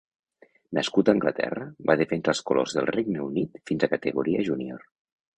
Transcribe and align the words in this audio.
Nascut 0.75 1.09
a 1.09 1.13
Anglaterra, 1.17 1.67
va 1.89 1.95
defensar 1.99 2.33
els 2.33 2.41
colors 2.51 2.73
del 2.77 2.87
Regne 2.95 3.21
Unit 3.25 3.61
fins 3.73 3.85
a 3.85 3.91
categoria 3.93 4.47
júnior. 4.49 4.89